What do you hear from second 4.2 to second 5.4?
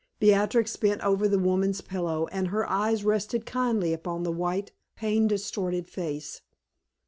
the white, pain